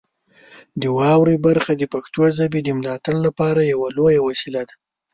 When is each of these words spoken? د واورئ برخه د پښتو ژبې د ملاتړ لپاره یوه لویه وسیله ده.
د 0.81 0.83
واورئ 0.97 1.37
برخه 1.47 1.71
د 1.77 1.83
پښتو 1.93 2.21
ژبې 2.37 2.59
د 2.63 2.69
ملاتړ 2.79 3.15
لپاره 3.25 3.69
یوه 3.73 3.87
لویه 3.97 4.21
وسیله 4.29 4.61
ده. 4.67 4.75